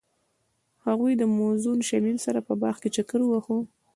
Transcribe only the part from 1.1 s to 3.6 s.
د موزون شمیم سره په باغ کې چکر وواهه.